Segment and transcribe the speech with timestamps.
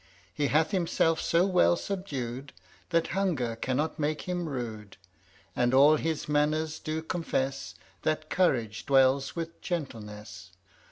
[0.33, 2.53] He hath himself so well subdued,
[2.89, 4.97] That hunger cannot make him rude;
[5.55, 10.53] And all his manners do confess That courage dwells with gentleness.